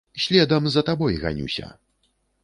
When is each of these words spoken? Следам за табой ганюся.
Следам 0.23 0.69
за 0.75 0.81
табой 0.87 1.19
ганюся. 1.25 1.69